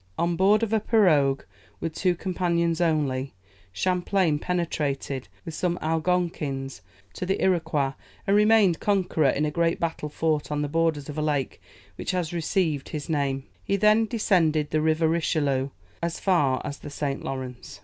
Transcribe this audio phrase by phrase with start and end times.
[0.17, 1.43] On board of a pirogue,
[1.79, 3.35] with two companions only,
[3.71, 6.81] Champlain penetrated, with some Algonquins,
[7.13, 7.93] to the Iroquois,
[8.25, 11.61] and remained conqueror in a great battle fought on the borders of a lake
[11.97, 15.69] which has received his name; he then descended the river Richelieu,
[16.01, 17.23] as far as the St.
[17.23, 17.79] Lawrence.